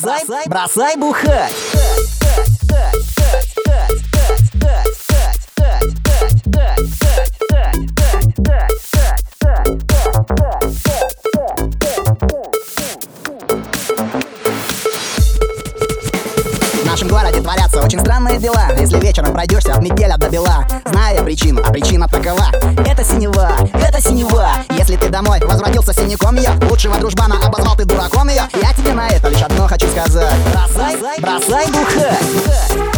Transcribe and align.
Бросай, 0.00 0.44
бросай 0.46 0.96
бухать. 0.96 1.52
В 16.72 16.86
нашем 16.86 17.08
городе 17.08 17.40
творятся 17.40 17.80
очень 17.80 18.00
странные 18.00 18.38
дела. 18.38 18.70
Если 18.78 18.98
вечером 18.98 19.32
пройдешься 19.32 19.74
от 19.74 19.82
метеля 19.82 20.16
до 20.16 20.28
бела 20.28 20.66
Зная 20.86 21.22
причину, 21.22 21.62
а 21.64 21.72
причина 21.72 22.08
такова. 22.08 22.46
Это 22.86 23.04
синева, 23.04 23.52
домой. 25.24 25.40
Возвратился 25.40 25.92
синяком 25.92 26.36
я. 26.36 26.52
Лучшего 26.68 26.96
дружбана 26.98 27.36
обозвал 27.44 27.76
ты 27.76 27.84
дураком 27.84 28.28
ее 28.28 28.42
Я 28.60 28.72
тебе 28.74 28.92
на 28.92 29.08
это 29.08 29.28
лишь 29.28 29.42
одно 29.42 29.66
хочу 29.66 29.88
сказать. 29.88 30.34
Бросай, 30.52 31.20
бросай 31.20 31.66
бухать 31.68 32.93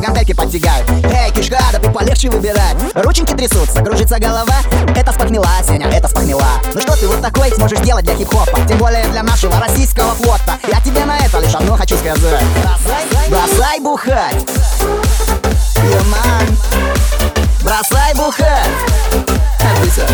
гантельки 0.00 0.32
подтягай 0.32 0.82
Эй, 1.04 1.30
кишка, 1.32 1.58
да 1.72 1.78
ты 1.78 1.90
полегче 1.90 2.30
выбирай 2.30 2.74
Рученьки 2.94 3.34
трясутся, 3.34 3.82
кружится 3.82 4.18
голова. 4.18 4.56
Это 4.96 5.12
спохмела, 5.12 5.48
Сеня, 5.66 5.88
это 5.88 6.08
спохмела 6.08 6.46
Ну 6.74 6.80
что 6.80 6.96
ты 6.96 7.08
вот 7.08 7.20
такой 7.20 7.50
сможешь 7.52 7.80
делать 7.80 8.04
для 8.04 8.14
хип-хопа? 8.14 8.60
Тем 8.66 8.78
более 8.78 9.04
для 9.08 9.22
нашего 9.22 9.58
российского 9.60 10.14
флота. 10.14 10.58
Я 10.68 10.80
тебе 10.80 11.04
на 11.04 11.18
это 11.18 11.38
лишь 11.40 11.54
одно 11.54 11.76
хочу 11.76 11.96
сказать. 11.96 12.44
Бросай, 13.28 13.80
бухать. 13.80 14.46
Юман 15.76 16.56
Бросай 17.62 18.14
бухать. 18.14 18.70
Алиса 19.60 20.06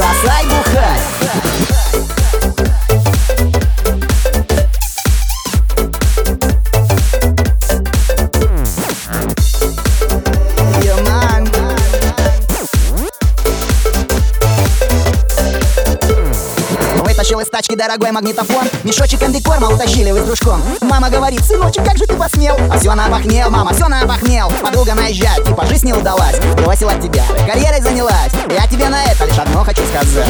бросай 0.00 0.44
бухать 0.46 1.19
Вытащил 17.30 17.46
из 17.46 17.50
тачки 17.50 17.76
дорогой 17.76 18.10
магнитофон. 18.10 18.66
Мешочек 18.82 19.22
андекорма 19.22 19.68
утащили 19.68 20.10
вы 20.10 20.20
с 20.20 20.24
дружком. 20.24 20.60
Мама 20.80 21.10
говорит, 21.10 21.44
сыночек, 21.44 21.84
как 21.84 21.96
же 21.96 22.04
ты 22.04 22.16
посмел? 22.16 22.56
А 22.72 22.76
все 22.76 22.92
наобахнел, 22.92 23.50
мама, 23.50 23.72
все 23.72 23.86
наобахнел 23.86 24.50
Подруга 24.60 24.94
наезжает, 24.94 25.44
типа 25.46 25.64
жизнь 25.66 25.86
не 25.86 25.92
удалась. 25.92 26.40
Бросила 26.56 26.92
тебя, 26.94 27.22
карьерой 27.46 27.82
занялась. 27.82 28.32
Я 28.50 28.66
тебе 28.66 28.88
на 28.88 29.04
это 29.04 29.26
лишь 29.26 29.38
одно 29.38 29.62
хочу 29.62 29.82
сказать. 29.86 30.26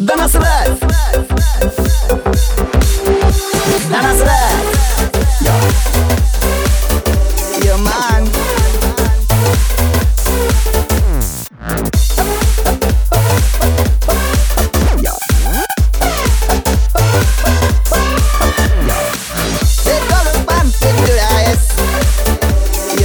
Да 0.00 0.16
насрать! 0.16 1.29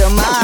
your 0.08 0.14
mind. 0.14 0.35